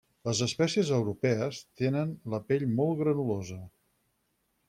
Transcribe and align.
Les 0.27 0.39
espècies 0.43 0.87
europees 0.99 1.59
tenen 1.83 2.15
la 2.35 2.41
pell 2.49 2.67
molt 2.79 2.99
granulosa. 3.03 3.61